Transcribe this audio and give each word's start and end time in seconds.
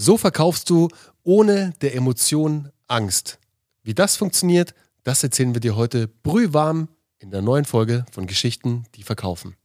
So 0.00 0.16
verkaufst 0.16 0.70
du 0.70 0.86
ohne 1.24 1.72
der 1.80 1.96
Emotion 1.96 2.70
Angst. 2.86 3.40
Wie 3.82 3.94
das 3.94 4.16
funktioniert, 4.16 4.72
das 5.02 5.24
erzählen 5.24 5.54
wir 5.54 5.60
dir 5.60 5.74
heute 5.74 6.06
brühwarm 6.06 6.86
in 7.18 7.32
der 7.32 7.42
neuen 7.42 7.64
Folge 7.64 8.06
von 8.12 8.28
Geschichten, 8.28 8.84
die 8.94 9.02
verkaufen. 9.02 9.56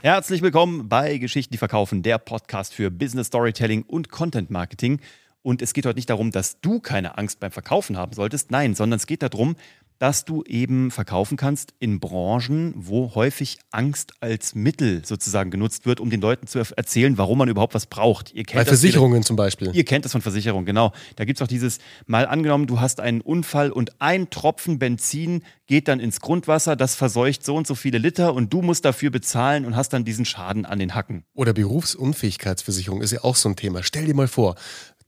Herzlich 0.00 0.40
willkommen 0.40 0.88
bei 0.88 1.18
Geschichten, 1.18 1.52
die 1.52 1.58
verkaufen, 1.58 2.02
der 2.02 2.16
Podcast 2.16 2.72
für 2.72 2.90
Business 2.90 3.26
Storytelling 3.26 3.82
und 3.82 4.08
Content 4.08 4.48
Marketing. 4.48 5.02
Und 5.42 5.60
es 5.60 5.74
geht 5.74 5.84
heute 5.84 5.96
nicht 5.96 6.08
darum, 6.08 6.30
dass 6.30 6.58
du 6.62 6.80
keine 6.80 7.18
Angst 7.18 7.38
beim 7.38 7.52
Verkaufen 7.52 7.98
haben 7.98 8.14
solltest, 8.14 8.50
nein, 8.50 8.74
sondern 8.74 8.96
es 8.96 9.06
geht 9.06 9.22
darum, 9.22 9.56
dass 10.02 10.24
du 10.24 10.42
eben 10.42 10.90
verkaufen 10.90 11.36
kannst 11.36 11.74
in 11.78 12.00
Branchen, 12.00 12.74
wo 12.74 13.14
häufig 13.14 13.60
Angst 13.70 14.14
als 14.18 14.56
Mittel 14.56 15.04
sozusagen 15.04 15.52
genutzt 15.52 15.86
wird, 15.86 16.00
um 16.00 16.10
den 16.10 16.20
Leuten 16.20 16.48
zu 16.48 16.58
erzählen, 16.58 17.18
warum 17.18 17.38
man 17.38 17.48
überhaupt 17.48 17.72
was 17.72 17.86
braucht. 17.86 18.34
Bei 18.52 18.64
Versicherungen 18.64 19.18
wieder, 19.18 19.26
zum 19.26 19.36
Beispiel. 19.36 19.70
Ihr 19.72 19.84
kennt 19.84 20.04
das 20.04 20.10
von 20.10 20.20
Versicherungen, 20.20 20.66
genau. 20.66 20.90
Da 21.14 21.24
gibt 21.24 21.38
es 21.38 21.42
auch 21.42 21.46
dieses, 21.46 21.78
mal 22.06 22.26
angenommen, 22.26 22.66
du 22.66 22.80
hast 22.80 22.98
einen 22.98 23.20
Unfall 23.20 23.70
und 23.70 23.92
ein 24.00 24.28
Tropfen 24.28 24.80
Benzin 24.80 25.44
geht 25.68 25.86
dann 25.86 26.00
ins 26.00 26.20
Grundwasser, 26.20 26.74
das 26.74 26.96
verseucht 26.96 27.44
so 27.44 27.54
und 27.54 27.68
so 27.68 27.76
viele 27.76 27.98
Liter 27.98 28.34
und 28.34 28.52
du 28.52 28.60
musst 28.60 28.84
dafür 28.84 29.10
bezahlen 29.10 29.64
und 29.64 29.76
hast 29.76 29.90
dann 29.92 30.04
diesen 30.04 30.24
Schaden 30.24 30.66
an 30.66 30.80
den 30.80 30.96
Hacken. 30.96 31.22
Oder 31.32 31.52
Berufsunfähigkeitsversicherung 31.52 33.02
ist 33.02 33.12
ja 33.12 33.22
auch 33.22 33.36
so 33.36 33.48
ein 33.48 33.54
Thema. 33.54 33.84
Stell 33.84 34.06
dir 34.06 34.14
mal 34.14 34.26
vor, 34.26 34.56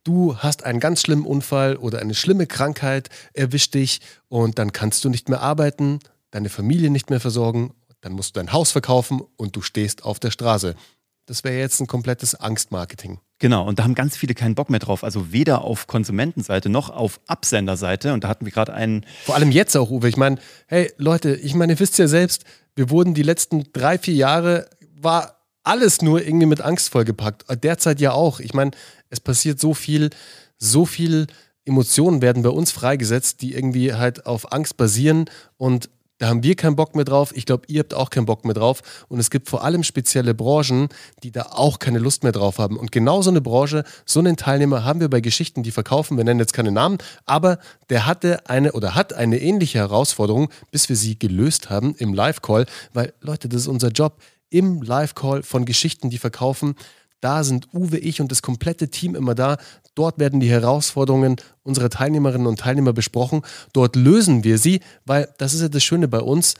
du 0.04 0.36
hast 0.36 0.64
einen 0.64 0.80
ganz 0.80 1.00
schlimmen 1.00 1.26
Unfall 1.26 1.76
oder 1.76 1.98
eine 1.98 2.14
schlimme 2.14 2.46
Krankheit 2.46 3.08
erwischt 3.32 3.74
dich 3.74 4.00
und 4.28 4.58
dann 4.58 4.72
kannst 4.72 5.04
du 5.04 5.08
nicht 5.08 5.28
mehr 5.28 5.40
arbeiten, 5.40 5.98
deine 6.30 6.48
Familie 6.48 6.90
nicht 6.90 7.10
mehr 7.10 7.20
versorgen, 7.20 7.74
dann 8.00 8.12
musst 8.12 8.36
du 8.36 8.40
dein 8.40 8.52
Haus 8.52 8.70
verkaufen 8.70 9.22
und 9.36 9.56
du 9.56 9.62
stehst 9.62 10.04
auf 10.04 10.20
der 10.20 10.30
Straße. 10.30 10.76
Das 11.26 11.42
wäre 11.42 11.58
jetzt 11.58 11.80
ein 11.80 11.86
komplettes 11.86 12.34
Angstmarketing. 12.34 13.18
Genau, 13.38 13.66
und 13.66 13.78
da 13.78 13.84
haben 13.84 13.94
ganz 13.94 14.16
viele 14.16 14.34
keinen 14.34 14.54
Bock 14.54 14.68
mehr 14.68 14.78
drauf. 14.78 15.02
Also 15.02 15.32
weder 15.32 15.62
auf 15.62 15.86
Konsumentenseite 15.86 16.68
noch 16.68 16.90
auf 16.90 17.18
Absenderseite. 17.26 18.12
Und 18.12 18.24
da 18.24 18.28
hatten 18.28 18.44
wir 18.44 18.52
gerade 18.52 18.74
einen. 18.74 19.06
Vor 19.24 19.34
allem 19.34 19.50
jetzt 19.50 19.74
auch, 19.76 19.90
Uwe. 19.90 20.08
Ich 20.08 20.18
meine, 20.18 20.36
hey 20.66 20.92
Leute, 20.98 21.34
ich 21.34 21.54
meine, 21.54 21.72
ihr 21.72 21.80
wisst 21.80 21.98
ja 21.98 22.08
selbst, 22.08 22.44
wir 22.76 22.90
wurden 22.90 23.14
die 23.14 23.22
letzten 23.22 23.64
drei, 23.72 23.96
vier 23.98 24.14
Jahre, 24.14 24.68
war 25.00 25.40
alles 25.62 26.02
nur 26.02 26.22
irgendwie 26.22 26.46
mit 26.46 26.60
Angst 26.60 26.90
vollgepackt. 26.90 27.44
Derzeit 27.62 28.00
ja 28.00 28.12
auch. 28.12 28.38
Ich 28.38 28.52
meine, 28.52 28.72
es 29.14 29.20
passiert 29.20 29.60
so 29.60 29.72
viel, 29.74 30.10
so 30.58 30.84
viel 30.84 31.26
Emotionen 31.64 32.20
werden 32.20 32.42
bei 32.42 32.50
uns 32.50 32.72
freigesetzt, 32.72 33.40
die 33.40 33.54
irgendwie 33.54 33.94
halt 33.94 34.26
auf 34.26 34.52
Angst 34.52 34.76
basieren 34.76 35.30
und 35.56 35.88
da 36.18 36.28
haben 36.28 36.44
wir 36.44 36.54
keinen 36.54 36.76
Bock 36.76 36.94
mehr 36.94 37.04
drauf. 37.04 37.32
Ich 37.34 37.44
glaube, 37.44 37.64
ihr 37.66 37.80
habt 37.80 37.92
auch 37.92 38.08
keinen 38.08 38.26
Bock 38.26 38.44
mehr 38.44 38.54
drauf. 38.54 38.82
Und 39.08 39.18
es 39.18 39.30
gibt 39.30 39.48
vor 39.48 39.64
allem 39.64 39.82
spezielle 39.82 40.32
Branchen, 40.32 40.88
die 41.24 41.32
da 41.32 41.48
auch 41.50 41.80
keine 41.80 41.98
Lust 41.98 42.22
mehr 42.22 42.30
drauf 42.30 42.58
haben. 42.58 42.76
Und 42.76 42.92
genau 42.92 43.20
so 43.20 43.30
eine 43.30 43.40
Branche, 43.40 43.82
so 44.06 44.20
einen 44.20 44.36
Teilnehmer 44.36 44.84
haben 44.84 45.00
wir 45.00 45.10
bei 45.10 45.20
Geschichten, 45.20 45.64
die 45.64 45.72
verkaufen. 45.72 46.16
Wir 46.16 46.22
nennen 46.22 46.38
jetzt 46.38 46.52
keine 46.52 46.70
Namen, 46.70 46.98
aber 47.26 47.58
der 47.90 48.06
hatte 48.06 48.48
eine 48.48 48.72
oder 48.72 48.94
hat 48.94 49.12
eine 49.12 49.40
ähnliche 49.40 49.78
Herausforderung, 49.78 50.50
bis 50.70 50.88
wir 50.88 50.94
sie 50.94 51.18
gelöst 51.18 51.68
haben 51.68 51.96
im 51.98 52.14
Live-Call. 52.14 52.66
Weil, 52.92 53.12
Leute, 53.20 53.48
das 53.48 53.62
ist 53.62 53.68
unser 53.68 53.88
Job. 53.88 54.22
Im 54.50 54.82
Live-Call 54.82 55.42
von 55.42 55.64
Geschichten, 55.64 56.10
die 56.10 56.18
verkaufen 56.18 56.76
da 57.24 57.42
sind 57.42 57.68
Uwe, 57.72 57.96
ich 57.96 58.20
und 58.20 58.30
das 58.30 58.42
komplette 58.42 58.90
Team 58.90 59.14
immer 59.14 59.34
da. 59.34 59.56
Dort 59.94 60.18
werden 60.18 60.40
die 60.40 60.50
Herausforderungen 60.50 61.36
unserer 61.62 61.88
Teilnehmerinnen 61.88 62.46
und 62.46 62.60
Teilnehmer 62.60 62.92
besprochen. 62.92 63.40
Dort 63.72 63.96
lösen 63.96 64.44
wir 64.44 64.58
sie, 64.58 64.80
weil 65.06 65.32
das 65.38 65.54
ist 65.54 65.62
ja 65.62 65.68
das 65.68 65.82
Schöne 65.82 66.06
bei 66.06 66.20
uns. 66.20 66.54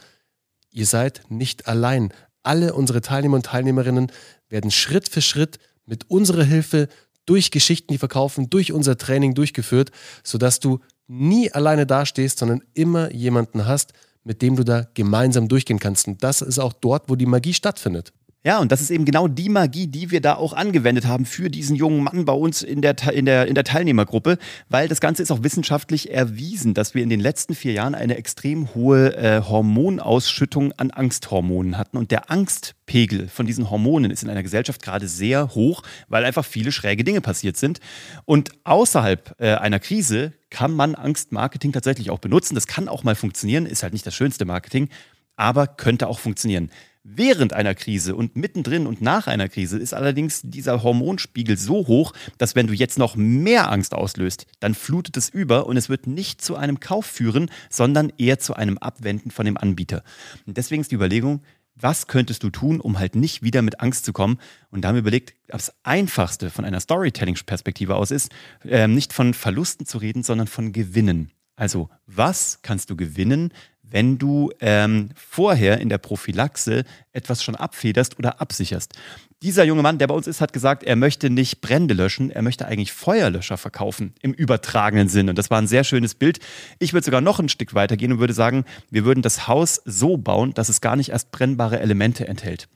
Ihr 0.71 0.87
seid 0.87 1.21
nicht 1.29 1.69
allein. 1.69 2.15
Alle 2.43 2.73
unsere 2.73 3.03
Teilnehmer 3.03 3.37
und 3.37 3.47
Teilnehmerinnen 3.47 4.11
werden 4.49 4.71
Schritt 4.71 5.11
für 5.11 5.21
Schritt 5.21 5.59
mit 5.85 6.09
unserer 6.11 6.45
Hilfe 6.45 6.89
durch 7.27 7.51
Geschichten, 7.51 7.93
die 7.93 7.99
verkaufen, 7.99 8.49
durch 8.49 8.73
unser 8.73 8.97
Training 8.97 9.35
durchgeführt, 9.35 9.91
sodass 10.23 10.61
du 10.61 10.81
nie 11.07 11.53
alleine 11.53 11.85
dastehst, 11.87 12.39
sondern 12.39 12.63
immer 12.73 13.13
jemanden 13.13 13.67
hast, 13.67 13.93
mit 14.23 14.41
dem 14.41 14.57
du 14.57 14.65
da 14.65 14.87
gemeinsam 14.95 15.49
durchgehen 15.49 15.79
kannst. 15.79 16.09
Und 16.09 16.25
das 16.25 16.41
ist 16.41 16.59
auch 16.59 16.73
dort, 16.73 17.11
wo 17.11 17.17
die 17.17 17.27
Magie 17.27 17.53
stattfindet. 17.53 18.15
Ja, 18.47 18.59
und 18.59 18.71
das 18.71 18.83
ist 18.83 18.91
eben 18.91 19.07
genau 19.07 19.27
die 19.27 19.49
Magie, 19.49 19.87
die 19.87 20.11
wir 20.11 20.21
da 20.21 20.35
auch 20.35 20.53
angewendet 20.53 21.07
haben 21.07 21.25
für 21.25 21.49
diesen 21.49 21.77
jungen 21.77 22.05
Mann 22.05 22.27
bei 22.27 22.35
uns 22.35 22.63
in 22.63 22.83
der, 22.83 22.95
in 23.11 23.25
der, 23.25 23.47
in 23.47 23.55
der 23.55 23.65
Teilnehmergruppe, 23.65 24.37
weil 24.69 24.87
das 24.87 25.01
Ganze 25.01 25.23
ist 25.23 25.31
auch 25.31 25.43
wissenschaftlich 25.43 26.11
erwiesen, 26.13 26.75
dass 26.75 26.95
wir 26.95 27.03
in 27.03 27.09
den 27.09 27.21
letzten 27.21 27.55
vier 27.55 27.73
Jahren 27.73 27.95
eine 27.95 28.19
extrem 28.19 28.75
hohe 28.75 29.17
äh, 29.17 29.41
Hormonausschüttung 29.41 30.73
an 30.73 30.91
Angsthormonen 30.91 31.79
hatten. 31.79 31.97
Und 31.97 32.11
der 32.11 32.31
Angstpegel 32.31 33.29
von 33.29 33.47
diesen 33.47 33.71
Hormonen 33.71 34.11
ist 34.11 34.23
in 34.23 34.29
einer 34.29 34.43
Gesellschaft 34.43 34.83
gerade 34.83 35.09
sehr 35.09 35.55
hoch, 35.55 35.83
weil 36.09 36.27
einfach 36.27 36.45
viele 36.45 36.71
schräge 36.71 37.03
Dinge 37.03 37.23
passiert 37.23 37.57
sind. 37.57 37.81
Und 38.27 38.51
außerhalb 38.65 39.37
äh, 39.41 39.55
einer 39.55 39.81
Krise 39.81 40.35
kann 40.51 40.73
man 40.73 40.95
Angstmarketing 40.95 41.73
tatsächlich 41.73 42.11
auch 42.11 42.19
benutzen. 42.19 42.55
Das 42.55 42.67
kann 42.67 42.89
auch 42.89 43.05
mal 43.05 43.15
funktionieren, 43.15 43.65
ist 43.65 43.83
halt 43.83 43.95
nicht 43.95 44.07
das 44.07 44.15
schönste 44.15 44.45
Marketing, 44.45 44.91
aber 45.35 45.67
könnte 45.67 46.09
auch 46.09 46.19
funktionieren. 46.19 46.71
Während 47.07 47.53
einer 47.53 47.75
Krise 47.75 48.17
und 48.17 48.35
mittendrin 48.35 48.87
und 48.87 49.03
nach 49.03 49.27
einer 49.27 49.51
Krise 49.51 49.79
ist 49.79 49.93
allerdings 49.93 50.41
dieser 50.43 50.83
Hormonspiegel 50.83 51.59
so 51.59 51.87
hoch, 51.87 52.15
dass 52.39 52.55
wenn 52.55 52.67
du 52.67 52.73
jetzt 52.73 52.99
noch 52.99 53.15
mehr 53.15 53.71
Angst 53.71 53.93
auslöst, 53.93 54.47
dann 54.61 54.75
flutet 54.75 55.19
es 55.19 55.29
über 55.29 55.67
und 55.67 55.77
es 55.77 55.91
wird 55.91 56.07
nicht 56.07 56.41
zu 56.41 56.57
einem 56.57 56.81
Kauf 56.81 57.05
führen, 57.05 57.51
sondern 57.69 58.11
eher 58.17 58.39
zu 58.39 58.55
einem 58.55 58.79
Abwenden 58.79 59.31
von 59.31 59.45
dem 59.45 59.59
Anbieter. 59.59 60.03
Und 60.47 60.57
deswegen 60.57 60.81
ist 60.81 60.93
die 60.93 60.97
Überlegung, 60.97 61.43
was 61.77 62.07
könntest 62.07 62.43
du 62.43 62.49
tun, 62.49 62.81
um 62.81 62.99
halt 62.99 63.17
nicht 63.17 63.43
wieder 63.43 63.61
mit 63.61 63.81
Angst 63.81 64.07
zu 64.07 64.15
kommen? 64.15 64.39
Und 64.71 64.83
da 64.83 64.89
haben 64.89 64.95
wir 64.95 65.01
überlegt, 65.01 65.35
das 65.49 65.75
Einfachste 65.83 66.49
von 66.49 66.65
einer 66.65 66.81
Storytelling-Perspektive 66.81 67.97
aus 67.97 68.13
ist, 68.13 68.31
äh, 68.65 68.89
nicht 68.89 69.13
von 69.13 69.35
Verlusten 69.35 69.85
zu 69.85 69.99
reden, 69.99 70.23
sondern 70.23 70.47
von 70.47 70.73
Gewinnen. 70.73 71.33
Also, 71.57 71.91
was 72.07 72.61
kannst 72.63 72.91
du 72.91 72.97
gewinnen, 72.97 73.53
wenn 73.95 74.19
du 74.19 74.51
ähm, 74.61 75.11
vorher 75.15 75.79
in 75.79 75.89
der 75.89 75.99
Prophylaxe 75.99 76.83
etwas 77.13 77.45
schon 77.45 77.55
abfederst 77.55 78.19
oder 78.19 78.41
absicherst. 78.41 78.95
Dieser 79.41 79.63
junge 79.63 79.83
Mann, 79.83 79.99
der 79.99 80.09
bei 80.09 80.15
uns 80.17 80.27
ist, 80.27 80.41
hat 80.41 80.53
gesagt, 80.53 80.83
er 80.83 80.97
möchte 80.97 81.31
nicht 81.31 81.61
Brände 81.61 81.95
löschen, 81.95 82.29
er 82.29 82.43
möchte 82.43 82.67
eigentlich 82.67 82.93
Feuerlöscher 82.93 83.57
verkaufen, 83.57 84.13
im 84.21 84.33
übertragenen 84.33 85.09
Sinn. 85.09 85.29
Und 85.29 85.39
das 85.39 85.49
war 85.49 85.59
ein 85.59 85.69
sehr 85.69 85.85
schönes 85.85 86.17
Bild. 86.17 86.41
Ich 86.81 86.93
würde 86.93 87.05
sogar 87.05 87.21
noch 87.21 87.39
ein 87.39 87.49
Stück 87.49 87.75
weitergehen 87.75 88.11
und 88.11 88.19
würde 88.19 88.33
sagen, 88.33 88.65
wir 88.91 89.05
würden 89.05 89.23
das 89.23 89.47
Haus 89.47 89.81
so 89.85 90.17
bauen, 90.17 90.55
dass 90.55 90.69
es 90.69 90.81
gar 90.81 90.97
nicht 90.97 91.11
erst 91.11 91.31
brennbare 91.31 91.79
Elemente 91.79 92.27
enthält. 92.27 92.67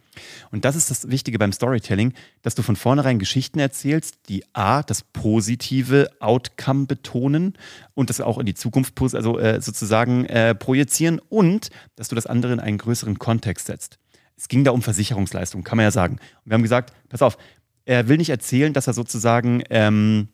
Und 0.51 0.65
das 0.65 0.77
ist 0.77 0.91
das 0.91 1.11
Wichtige 1.11 1.39
beim 1.39 1.53
Storytelling, 1.53 2.13
dass 2.43 2.55
du 2.55 2.63
von 2.63 2.77
vornherein 2.77 3.19
Geschichten 3.19 3.59
erzählst, 3.59 4.17
die 4.29 4.45
A, 4.53 4.83
das 4.83 5.03
positive 5.03 6.11
Outcome 6.21 6.87
betonen 6.87 7.55
und 7.95 8.11
das 8.11 8.21
auch 8.21 8.39
in 8.39 8.47
die 8.47 8.55
Zukunft 8.55 8.95
also, 9.15 9.39
äh, 9.39 9.61
sozusagen 9.61 10.25
äh, 10.27 10.55
projizieren 10.55 11.21
und 11.29 11.71
dass 11.97 12.09
du 12.09 12.15
das 12.15 12.27
andere 12.27 12.53
in 12.53 12.61
einen 12.61 12.79
größeren 12.79 13.19
Kontext 13.19 13.67
setzt. 13.67 13.99
Es 14.37 14.49
ging 14.49 14.65
da 14.65 14.71
um 14.71 14.83
Versicherungsleistungen, 14.83 15.65
kann 15.65 15.77
man 15.77 15.85
ja 15.85 15.91
sagen. 15.91 16.15
Und 16.15 16.51
wir 16.51 16.55
haben 16.55 16.63
gesagt, 16.63 16.93
pass 17.09 17.23
auf, 17.23 17.39
er 17.85 18.07
will 18.09 18.19
nicht 18.19 18.31
erzählen, 18.31 18.73
dass 18.73 18.87
er 18.87 18.93
sozusagen 18.93 19.63
ähm, 19.71 20.29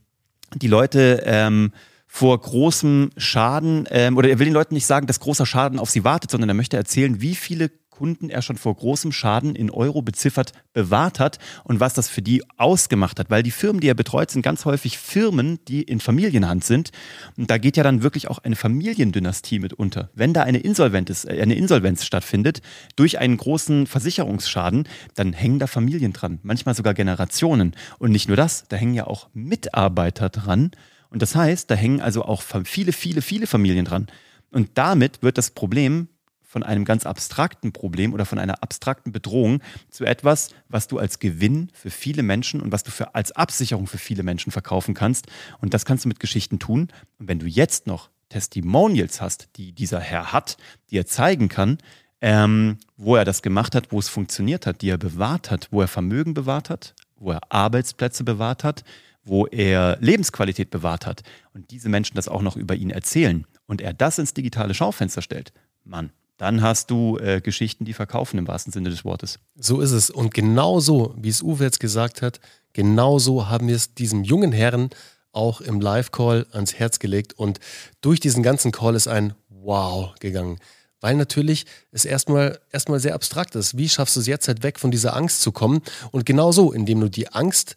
die 0.55 0.67
Leute 0.67 1.23
ähm, 1.25 1.73
vor 2.07 2.41
großem 2.41 3.11
Schaden, 3.17 3.89
ähm, 3.91 4.17
oder 4.17 4.29
er 4.29 4.39
will 4.39 4.45
den 4.45 4.55
Leuten 4.55 4.75
nicht 4.75 4.87
sagen, 4.87 5.07
dass 5.07 5.21
großer 5.21 5.47
Schaden 5.47 5.79
auf 5.79 5.91
sie 5.91 6.05
wartet, 6.05 6.31
sondern 6.31 6.49
er 6.49 6.55
möchte 6.55 6.77
erzählen, 6.77 7.21
wie 7.21 7.35
viele 7.35 7.71
Kunden 7.95 8.29
er 8.29 8.43
schon 8.43 8.57
vor 8.57 8.75
großem 8.75 9.13
Schaden 9.13 9.55
in 9.55 9.71
Euro 9.71 10.03
beziffert 10.03 10.53
bewahrt 10.73 11.21
hat 11.21 11.39
und 11.63 11.79
was 11.79 11.95
das 11.95 12.09
für 12.09 12.23
die 12.23 12.43
ausgemacht 12.57 13.21
hat. 13.21 13.31
Weil 13.31 13.45
die 13.45 13.53
Firmen, 13.53 13.81
die 13.81 13.89
er 13.89 13.95
betreut, 13.95 14.33
sind 14.33 14.43
ganz 14.43 14.65
häufig 14.65 14.99
Firmen, 14.99 15.61
die 15.69 15.83
in 15.83 16.01
Familienhand 16.01 16.65
sind. 16.65 16.91
Und 17.37 17.51
da 17.51 17.59
geht 17.59 17.77
ja 17.77 17.85
dann 17.85 18.03
wirklich 18.03 18.29
auch 18.29 18.39
eine 18.39 18.57
Familiendynastie 18.57 19.61
mit 19.61 19.73
unter. 19.75 20.11
Wenn 20.13 20.33
da 20.33 20.43
eine 20.43 20.59
Insolvenz, 20.59 21.25
äh, 21.25 21.41
eine 21.41 21.55
Insolvenz 21.55 22.05
stattfindet 22.05 22.63
durch 22.97 23.21
einen 23.21 23.37
großen 23.37 23.87
Versicherungsschaden, 23.87 24.89
dann 25.15 25.33
hängen 25.33 25.61
da 25.61 25.69
Familien 25.69 26.13
dran, 26.13 26.41
manchmal 26.43 26.75
sogar 26.75 26.95
Generationen. 26.95 27.77
Und 27.99 28.11
nicht 28.11 28.27
nur 28.27 28.37
das, 28.37 28.65
da 28.69 28.77
hängen 28.77 28.95
ja 28.95 29.07
auch 29.07 29.29
Mitarbeiter 29.35 30.31
dran. 30.31 30.73
Und 31.11 31.23
das 31.23 31.37
heißt, 31.37 31.71
da 31.71 31.77
hängen 31.77 32.01
also 32.01 32.25
auch 32.25 32.43
viele, 32.65 32.91
viele, 32.91 33.23
viele 33.23 33.47
Familien 33.47 33.85
dran. 33.85 34.09
Und 34.51 34.71
damit 34.75 35.23
wird 35.23 35.39
das 35.39 35.51
Problem 35.53 36.09
von 36.55 36.63
einem 36.63 36.85
ganz 36.85 37.05
abstrakten 37.05 37.73
Problem 37.73 38.13
oder 38.13 38.25
von 38.25 38.39
einer 38.39 38.63
abstrakten 38.63 39.11
Bedrohung 39.11 39.61
zu 39.91 40.05
etwas, 40.05 40.51
was 40.69 40.87
du 40.87 41.01
als 41.01 41.19
Gewinn 41.19 41.69
für 41.75 41.91
viele 41.91 42.23
Menschen 42.23 42.61
und 42.61 42.71
was 42.71 42.85
du 42.85 42.93
für, 42.93 43.17
als 43.17 43.33
Absicherung 43.33 43.89
für 43.89 43.99
viele 43.99 44.23
Menschen 44.23 44.53
verkaufen 44.53 44.95
kannst. 44.95 45.27
Und 45.61 45.75
das 45.75 45.85
kannst 45.85 46.05
du 46.05 46.09
mit 46.09 46.21
Geschichten 46.21 46.61
tun. 46.61 46.93
Und 47.19 47.27
wenn 47.27 47.41
du 47.41 47.47
jetzt 47.47 47.89
noch 47.89 48.09
Testimonials 48.29 49.21
hast, 49.21 49.49
die 49.57 49.73
dieser 49.73 49.99
Herr 49.99 50.33
hat, 50.33 50.57
die 50.93 50.99
er 50.99 51.07
zeigen 51.07 51.49
kann, 51.49 51.79
ähm, 52.21 52.79
wo 52.97 53.17
er 53.17 53.25
das 53.25 53.43
gemacht 53.43 53.75
hat, 53.75 53.91
wo 53.91 53.99
es 53.99 54.09
funktioniert 54.09 54.65
hat, 54.65 54.81
die 54.81 54.91
er 54.91 54.99
bewahrt 54.99 55.51
hat, 55.51 55.67
wo 55.73 55.81
er 55.81 55.89
Vermögen 55.89 56.35
bewahrt 56.35 56.71
hat, 56.71 56.95
wo 57.17 57.33
er 57.33 57.41
Arbeitsplätze 57.49 58.23
bewahrt 58.23 58.63
hat, 58.63 58.85
wo 59.25 59.49
er 59.49 59.99
Lebensqualität 60.01 60.71
bewahrt 60.71 61.05
hat 61.05 61.25
und 61.53 61.73
diese 61.73 61.89
Menschen 61.89 62.15
das 62.15 62.29
auch 62.29 62.43
noch 62.43 62.57
über 62.57 62.77
ihn 62.77 62.91
erzählen 62.91 63.45
und 63.67 63.81
er 63.81 63.93
das 63.93 64.21
ins 64.21 64.35
digitale 64.35 64.73
Schaufenster 64.73 65.21
stellt, 65.21 65.53
Mann, 65.83 66.13
dann 66.37 66.63
hast 66.63 66.91
du 66.91 67.19
äh, 67.19 67.41
Geschichten, 67.41 67.85
die 67.85 67.93
verkaufen 67.93 68.39
im 68.39 68.49
wahrsten 68.49 68.73
Sinne 68.73 68.91
des 68.91 69.05
Wortes. 69.05 69.39
So 69.57 69.81
ist 69.81 69.93
es. 69.93 70.11
Und 70.11 70.35
genau 70.35 70.81
so, 70.81 71.15
wie 71.17 71.29
es 71.29 71.43
Uwe 71.43 71.65
jetzt 71.65 71.81
gesagt 71.81 72.23
hat, 72.23 72.41
genauso 72.73 73.49
haben 73.49 73.69
wir 73.69 73.77
es 73.77 73.95
diesem 73.95 74.25
jungen 74.25 74.53
Herrn 74.53 74.91
auch 75.33 75.61
im 75.61 75.81
Live-Call 75.81 76.47
ans 76.53 76.75
Herz 76.75 76.99
gelegt 76.99 77.33
und 77.35 77.59
durch 78.01 78.21
diesen 78.21 78.43
ganzen 78.43 78.73
Call 78.73 78.95
ist 78.95 79.09
ein 79.09 79.35
Wow 79.49 80.15
gegangen. 80.21 80.59
Weil 81.01 81.17
natürlich 81.17 81.67
es 81.91 82.05
erstmal, 82.05 82.61
erstmal 82.73 82.99
sehr 82.99 83.15
abstrakt 83.15 83.55
ist. 83.57 83.77
Wie 83.77 83.89
schaffst 83.89 84.17
du 84.17 84.21
es 84.21 84.27
jetzt 84.27 84.49
halt 84.49 84.63
weg 84.63 84.79
von 84.79 84.91
dieser 84.91 85.15
Angst 85.15 85.43
zu 85.43 85.53
kommen? 85.53 85.83
Und 86.13 86.25
genauso, 86.25 86.73
indem 86.73 87.01
du 87.01 87.11
die 87.11 87.29
Angst 87.29 87.77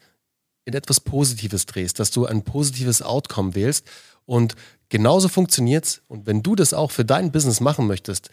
in 0.64 0.74
etwas 0.74 1.00
Positives 1.00 1.66
drehst, 1.66 2.00
dass 2.00 2.12
du 2.12 2.26
ein 2.26 2.44
positives 2.44 3.02
Outcome 3.02 3.56
wählst. 3.56 3.86
Und 4.26 4.56
genauso 4.90 5.30
funktioniert 5.30 5.86
es. 5.86 6.02
Und 6.08 6.26
wenn 6.26 6.44
du 6.44 6.56
das 6.56 6.74
auch 6.74 6.92
für 6.92 7.06
dein 7.06 7.32
Business 7.32 7.60
machen 7.60 7.88
möchtest, 7.88 8.30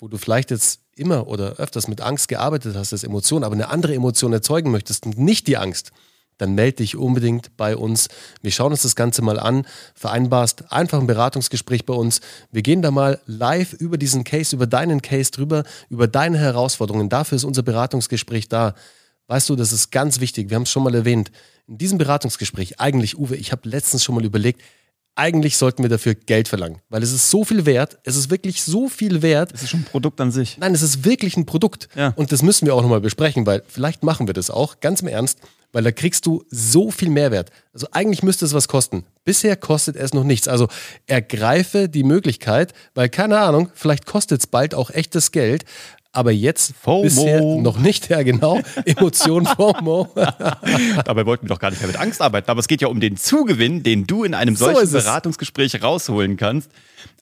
wo 0.00 0.08
du 0.08 0.16
vielleicht 0.16 0.50
jetzt 0.50 0.80
immer 0.96 1.28
oder 1.28 1.56
öfters 1.56 1.86
mit 1.86 2.00
Angst 2.00 2.28
gearbeitet 2.28 2.74
hast, 2.74 2.92
als 2.92 3.04
Emotion, 3.04 3.44
aber 3.44 3.54
eine 3.54 3.68
andere 3.68 3.94
Emotion 3.94 4.32
erzeugen 4.32 4.70
möchtest 4.70 5.04
und 5.06 5.18
nicht 5.18 5.46
die 5.46 5.58
Angst, 5.58 5.92
dann 6.38 6.54
melde 6.54 6.78
dich 6.78 6.96
unbedingt 6.96 7.54
bei 7.58 7.76
uns. 7.76 8.08
Wir 8.40 8.50
schauen 8.50 8.72
uns 8.72 8.80
das 8.80 8.96
Ganze 8.96 9.20
mal 9.20 9.38
an, 9.38 9.66
vereinbarst 9.94 10.72
einfach 10.72 10.98
ein 10.98 11.06
Beratungsgespräch 11.06 11.84
bei 11.84 11.92
uns. 11.92 12.22
Wir 12.50 12.62
gehen 12.62 12.80
da 12.80 12.90
mal 12.90 13.20
live 13.26 13.74
über 13.74 13.98
diesen 13.98 14.24
Case, 14.24 14.56
über 14.56 14.66
deinen 14.66 15.02
Case 15.02 15.30
drüber, 15.30 15.64
über 15.90 16.08
deine 16.08 16.38
Herausforderungen. 16.38 17.10
Dafür 17.10 17.36
ist 17.36 17.44
unser 17.44 17.62
Beratungsgespräch 17.62 18.48
da. 18.48 18.74
Weißt 19.26 19.50
du, 19.50 19.56
das 19.56 19.72
ist 19.72 19.92
ganz 19.92 20.20
wichtig. 20.20 20.48
Wir 20.48 20.54
haben 20.54 20.62
es 20.62 20.70
schon 20.70 20.82
mal 20.82 20.94
erwähnt. 20.94 21.30
In 21.66 21.76
diesem 21.76 21.98
Beratungsgespräch, 21.98 22.80
eigentlich, 22.80 23.18
Uwe, 23.18 23.36
ich 23.36 23.52
habe 23.52 23.68
letztens 23.68 24.02
schon 24.02 24.14
mal 24.14 24.24
überlegt, 24.24 24.62
eigentlich 25.14 25.56
sollten 25.56 25.82
wir 25.82 25.90
dafür 25.90 26.14
Geld 26.14 26.48
verlangen, 26.48 26.78
weil 26.88 27.02
es 27.02 27.12
ist 27.12 27.30
so 27.30 27.44
viel 27.44 27.66
wert. 27.66 27.98
Es 28.04 28.16
ist 28.16 28.30
wirklich 28.30 28.62
so 28.62 28.88
viel 28.88 29.22
wert. 29.22 29.52
Es 29.52 29.62
ist 29.62 29.70
schon 29.70 29.80
ein 29.80 29.84
Produkt 29.84 30.20
an 30.20 30.30
sich. 30.30 30.56
Nein, 30.58 30.74
es 30.74 30.82
ist 30.82 31.04
wirklich 31.04 31.36
ein 31.36 31.46
Produkt. 31.46 31.88
Ja. 31.94 32.12
Und 32.16 32.32
das 32.32 32.42
müssen 32.42 32.66
wir 32.66 32.74
auch 32.74 32.82
nochmal 32.82 33.00
besprechen, 33.00 33.46
weil 33.46 33.62
vielleicht 33.68 34.02
machen 34.02 34.26
wir 34.26 34.34
das 34.34 34.50
auch, 34.50 34.80
ganz 34.80 35.02
im 35.02 35.08
Ernst 35.08 35.38
weil 35.72 35.84
da 35.84 35.92
kriegst 35.92 36.26
du 36.26 36.44
so 36.50 36.90
viel 36.90 37.10
Mehrwert. 37.10 37.50
Also 37.72 37.86
eigentlich 37.92 38.22
müsste 38.22 38.44
es 38.44 38.54
was 38.54 38.68
kosten. 38.68 39.04
Bisher 39.24 39.56
kostet 39.56 39.96
es 39.96 40.14
noch 40.14 40.24
nichts. 40.24 40.48
Also 40.48 40.68
ergreife 41.06 41.88
die 41.88 42.02
Möglichkeit, 42.02 42.72
weil 42.94 43.08
keine 43.08 43.38
Ahnung, 43.38 43.70
vielleicht 43.74 44.06
kostet 44.06 44.40
es 44.40 44.46
bald 44.46 44.74
auch 44.74 44.90
echtes 44.90 45.32
Geld. 45.32 45.64
Aber 46.12 46.32
jetzt 46.32 46.74
FOMO. 46.82 47.02
bisher 47.02 47.40
noch 47.40 47.78
nicht, 47.78 48.08
ja 48.08 48.22
genau, 48.24 48.60
Emotion 48.84 49.46
FOMO. 49.56 50.08
Dabei 51.04 51.24
wollten 51.24 51.44
wir 51.44 51.48
doch 51.50 51.60
gar 51.60 51.70
nicht 51.70 51.80
mehr 51.80 51.86
mit 51.88 51.98
Angst 52.00 52.20
arbeiten. 52.20 52.50
Aber 52.50 52.58
es 52.60 52.66
geht 52.68 52.80
ja 52.80 52.88
um 52.88 52.98
den 53.00 53.16
Zugewinn, 53.16 53.82
den 53.84 54.06
du 54.06 54.24
in 54.24 54.34
einem 54.34 54.56
So 54.56 54.64
solchen 54.66 54.82
es. 54.82 55.04
Beratungsgespräch 55.04 55.80
rausholen 55.82 56.36
kannst. 56.36 56.70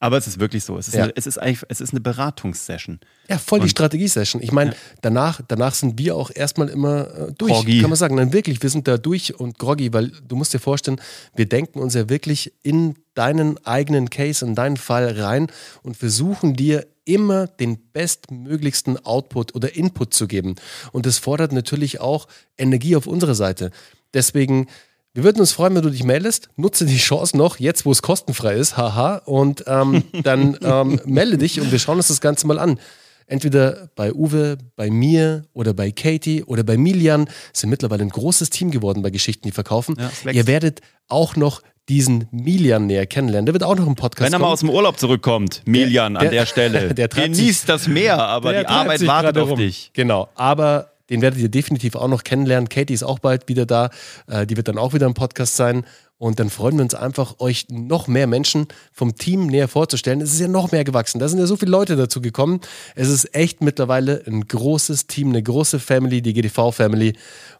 Aber 0.00 0.17
es 0.17 0.26
ist 0.26 0.40
wirklich 0.40 0.64
so. 0.64 0.79
Es 0.79 0.88
ist, 0.88 0.94
Ja. 0.94 1.05
eine, 1.05 1.12
es 1.17 1.26
ist, 1.26 1.38
eigentlich, 1.38 1.62
es 1.69 1.81
ist 1.82 1.90
eine 1.93 2.00
Beratungssession. 2.00 2.99
Ja, 3.29 3.37
voll 3.38 3.61
die 3.61 3.69
Strategie-Session. 3.69 4.43
Ich 4.43 4.52
meine, 4.52 4.75
danach, 5.02 5.40
danach 5.46 5.75
sind 5.75 5.99
wir 5.99 6.17
auch 6.17 6.31
erstmal 6.35 6.69
immer 6.69 7.08
äh, 7.29 7.32
durch, 7.37 7.52
Groggy. 7.52 7.81
kann 7.81 7.90
man 7.90 7.96
sagen. 7.99 8.17
Dann 8.17 8.32
wirklich, 8.32 8.62
wir 8.62 8.70
sind 8.70 8.88
da 8.88 8.96
durch 8.96 9.38
und 9.38 9.58
groggy, 9.58 9.93
weil 9.93 10.12
du 10.26 10.35
musst 10.37 10.55
dir 10.55 10.61
vorstellen, 10.61 11.00
wir 11.37 11.46
denken 11.46 11.79
uns 11.81 11.94
ja 11.94 12.08
wirklich 12.08 12.52
in 12.62 12.94
deinen 13.19 13.59
eigenen 13.67 14.11
Case, 14.11 14.44
in 14.44 14.55
deinen 14.55 14.76
Fall 14.76 15.20
rein 15.20 15.49
und 15.82 15.97
versuchen 15.97 16.55
dir 16.55 16.87
immer 17.05 17.47
den 17.47 17.79
bestmöglichsten 17.93 19.05
Output 19.05 19.55
oder 19.55 19.75
Input 19.75 20.15
zu 20.15 20.29
geben. 20.29 20.55
Und 20.93 21.06
das 21.06 21.19
fordert 21.19 21.53
natürlich 21.53 22.00
auch 22.00 22.29
Energie 22.56 22.94
auf 22.94 23.06
unserer 23.06 23.35
Seite. 23.35 23.73
Deswegen, 24.15 24.69
wir 25.15 25.25
würden 25.25 25.41
uns 25.41 25.53
freuen, 25.53 25.75
wenn 25.75 25.82
du 25.82 25.91
dich 25.91 26.05
meldest. 26.05 26.50
Nutze 26.56 26.87
die 26.87 26.99
Chance 26.99 27.37
noch, 27.37 27.59
jetzt 27.59 27.87
wo 27.87 27.91
es 27.91 28.03
kostenfrei 28.03 28.55
ist, 28.55 28.76
haha. 28.76 29.17
Und 29.25 29.64
ähm, 29.67 30.05
dann 30.23 30.56
ähm, 30.62 31.00
melde 31.05 31.38
dich 31.38 31.61
und 31.61 31.73
wir 31.73 31.79
schauen 31.79 31.97
uns 31.97 32.09
das 32.09 32.21
Ganze 32.21 32.47
mal 32.47 32.59
an. 32.59 32.79
Entweder 33.26 33.91
bei 33.94 34.12
Uwe, 34.12 34.56
bei 34.76 34.91
mir 34.91 35.44
oder 35.53 35.75
bei 35.75 35.91
Katie 35.91 36.44
oder 36.44 36.62
bei 36.62 36.76
Milian 36.79 37.29
sind 37.53 37.69
mittlerweile 37.69 38.03
ein 38.03 38.09
großes 38.11 38.49
Team 38.49 38.71
geworden 38.71 39.03
bei 39.03 39.11
Geschichten, 39.11 39.47
die 39.47 39.53
verkaufen. 39.53 39.97
Ja. 39.99 40.31
Ihr 40.31 40.47
werdet 40.47 40.81
auch 41.09 41.37
noch 41.37 41.62
diesen 41.88 42.29
Milian 42.31 42.87
näher 42.87 43.06
kennenlernen. 43.06 43.46
Der 43.46 43.55
wird 43.55 43.62
auch 43.64 43.76
noch 43.76 43.87
im 43.87 43.94
Podcast 43.94 44.26
Wenn 44.26 44.32
er 44.32 44.38
mal 44.38 44.52
aus 44.52 44.61
dem 44.61 44.70
Urlaub 44.70 44.99
zurückkommt, 44.99 45.62
Milian 45.64 46.17
an 46.17 46.23
der- 46.25 46.31
der 46.31 46.46
Stelle, 46.46 46.94
der 46.94 47.08
genießt 47.08 47.69
das 47.69 47.88
Meer, 47.88 48.19
aber 48.19 48.52
Der 48.52 48.62
die 48.62 48.69
Arbeit 48.69 49.06
wartet 49.06 49.38
auf 49.38 49.50
rum. 49.50 49.58
dich. 49.58 49.90
Genau, 49.94 50.29
aber 50.35 50.93
den 51.11 51.23
werdet 51.23 51.40
ihr 51.40 51.49
definitiv 51.49 51.94
auch 51.94 52.08
noch 52.08 52.23
kennenlernen. 52.23 52.69
Katie 52.69 52.93
ist 52.93 53.02
auch 53.02 53.19
bald 53.19 53.49
wieder 53.49 53.64
da. 53.64 53.88
Äh, 54.26 54.46
die 54.46 54.56
wird 54.58 54.69
dann 54.69 54.76
auch 54.76 54.93
wieder 54.93 55.06
im 55.06 55.14
Podcast 55.14 55.56
sein. 55.56 55.85
Und 56.19 56.41
dann 56.41 56.50
freuen 56.50 56.76
wir 56.76 56.82
uns 56.82 56.94
einfach, 56.94 57.37
euch 57.38 57.67
noch 57.70 58.09
mehr 58.09 58.26
Menschen 58.26 58.67
vom 58.93 59.15
Team 59.15 59.47
näher 59.47 59.69
vorzustellen. 59.69 60.20
Es 60.20 60.32
ist 60.32 60.41
ja 60.41 60.49
noch 60.49 60.73
mehr 60.73 60.82
gewachsen. 60.82 61.20
Da 61.20 61.29
sind 61.29 61.38
ja 61.38 61.47
so 61.47 61.56
viele 61.56 61.70
Leute 61.70 61.94
dazu 61.94 62.20
gekommen. 62.20 62.61
Es 62.97 63.09
ist 63.09 63.35
echt 63.37 63.62
mittlerweile 63.62 64.23
ein 64.26 64.49
großes 64.49 65.06
Team, 65.06 65.29
eine 65.29 65.43
große 65.43 65.79
Family, 65.79 66.20
die 66.20 66.32
GDV-Family. 66.32 67.15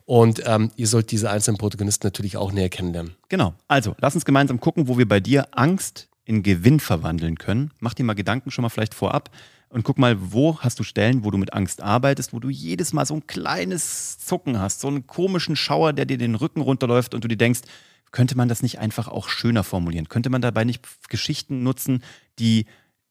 Und 0.07 0.43
ähm, 0.45 0.73
ihr 0.75 0.89
sollt 0.89 1.13
diese 1.13 1.31
einzelnen 1.31 1.57
Protagonisten 1.59 2.07
natürlich 2.07 2.37
auch 2.37 2.51
näher 2.51 2.69
kennenlernen. 2.69 3.15
Genau. 3.29 3.55
Also, 3.69 3.95
lass 4.01 4.15
uns 4.15 4.25
gemeinsam 4.25 4.59
gucken, 4.59 4.89
wo 4.89 4.99
wir 4.99 5.07
bei 5.07 5.21
dir 5.21 5.47
Angst 5.53 6.09
in 6.25 6.43
Gewinn 6.43 6.81
verwandeln 6.81 7.39
können. 7.39 7.71
Mach 7.79 7.95
dir 7.95 8.05
mal 8.05 8.15
Gedanken 8.15 8.51
schon 8.51 8.63
mal 8.63 8.71
vielleicht 8.71 8.95
vorab 8.95 9.31
und 9.71 9.85
guck 9.85 9.99
mal, 9.99 10.17
wo 10.33 10.59
hast 10.61 10.79
du 10.79 10.83
Stellen, 10.83 11.25
wo 11.25 11.31
du 11.31 11.39
mit 11.39 11.53
Angst 11.53 11.83
arbeitest, 11.83 12.33
wo 12.33 12.41
du 12.41 12.49
jedes 12.49 12.93
Mal 12.93 13.05
so 13.07 13.15
ein 13.15 13.27
kleines 13.27 14.19
Zucken 14.19 14.59
hast, 14.59 14.81
so 14.81 14.89
einen 14.89 15.07
komischen 15.07 15.57
Schauer, 15.57 15.93
der 15.93 16.07
dir 16.07 16.19
den 16.19 16.35
Rücken 16.35 16.61
runterläuft 16.61 17.15
und 17.15 17.25
du 17.25 17.29
dir 17.29 17.37
denkst, 17.37 17.61
könnte 18.11 18.37
man 18.37 18.49
das 18.49 18.63
nicht 18.63 18.79
einfach 18.79 19.09
auch 19.09 19.29
schöner 19.29 19.65
formulieren? 19.65 20.09
Könnte 20.09 20.31
man 20.31 20.41
dabei 20.41 20.65
nicht 20.65 20.87
Geschichten 21.09 21.63
nutzen, 21.63 22.03
die 22.39 22.67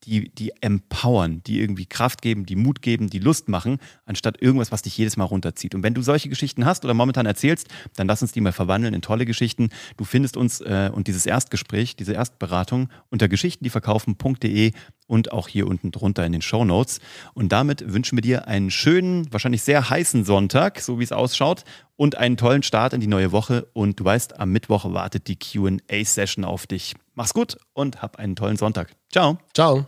die, 0.07 0.30
die 0.30 0.54
empowern, 0.62 1.42
die 1.45 1.59
irgendwie 1.59 1.86
Kraft 1.86 2.21
geben, 2.21 2.45
die 2.45 2.56
Mut 2.56 2.81
geben, 2.81 3.09
die 3.09 3.19
Lust 3.19 3.50
machen, 3.50 3.77
anstatt 4.06 4.42
irgendwas, 4.42 4.71
was 4.71 4.81
dich 4.81 4.98
jedes 4.98 5.18
Mal 5.18 5.25
runterzieht. 5.25 5.75
Und 5.75 5.83
wenn 5.83 5.94
du 5.94 6.01
solche 6.01 6.30
Geschichten 6.30 6.65
hast 6.65 6.86
oder 6.86 6.94
momentan 6.94 7.25
erzählst, 7.25 7.68
dann 7.95 8.07
lass 8.07 8.21
uns 8.21 8.31
die 8.31 8.42
mal 8.42 8.54
verwandeln 8.54 8.94
in 8.94 9.01
tolle 9.01 9.25
Geschichten. 9.25 9.69
Du 9.98 10.06
findest 10.06 10.38
uns 10.38 10.62
äh, 10.62 10.89
und 10.94 11.07
dieses 11.07 11.25
Erstgespräch, 11.25 11.95
diese 11.95 12.13
Erstberatung 12.13 12.89
unter 13.09 13.27
geschichtendieverkaufen.de 13.27 14.71
und 15.07 15.31
auch 15.31 15.48
hier 15.48 15.68
unten 15.68 15.92
drunter 15.92 16.25
in 16.25 16.31
den 16.31 16.42
Show 16.42 16.63
Notes. 16.65 17.00
Und 17.33 17.51
damit 17.51 17.94
wünschen 17.94 18.18
wir 18.18 18.21
dir 18.21 18.48
einen 18.48 18.71
schönen, 18.71 19.31
wahrscheinlich 19.31 19.62
sehr 19.62 19.89
heißen 19.89 20.24
Sonntag, 20.25 20.80
so 20.80 21.00
wie 21.00 21.04
es 21.04 21.12
ausschaut, 21.12 21.63
und 21.95 22.18
einen 22.18 22.38
tollen 22.38 22.63
Start 22.63 22.94
in 22.94 23.01
die 23.01 23.07
neue 23.07 23.31
Woche. 23.31 23.68
Und 23.74 24.00
du 24.00 24.06
weißt, 24.06 24.39
am 24.39 24.51
Mittwoch 24.51 24.94
wartet 24.94 25.27
die 25.27 25.38
QA-Session 25.38 26.45
auf 26.45 26.68
dich. 26.68 26.95
Mach's 27.15 27.33
gut 27.33 27.57
und 27.74 28.01
hab 28.01 28.18
einen 28.18 28.36
tollen 28.36 28.57
Sonntag. 28.57 28.95
Ciao. 29.12 29.39
Ciao. 29.54 29.88